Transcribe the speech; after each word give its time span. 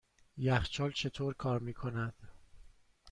یخچال 0.37 0.91
چطور 0.91 1.33
کار 1.33 1.59
میکند؟ 1.59 2.13